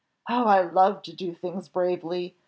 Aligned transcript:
Oh, 0.27 0.45
I 0.47 0.61
love 0.63 1.03
to 1.03 1.15
do 1.15 1.35
things 1.35 1.69
bravely! 1.69 2.35